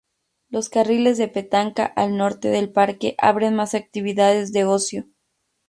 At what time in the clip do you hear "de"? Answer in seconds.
1.19-1.27, 4.51-4.65